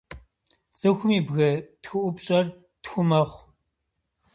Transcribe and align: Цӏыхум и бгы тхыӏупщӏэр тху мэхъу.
Цӏыхум 0.79 1.11
и 1.17 1.19
бгы 1.27 1.49
тхыӏупщӏэр 1.83 2.45
тху 2.83 3.01
мэхъу. 3.09 3.43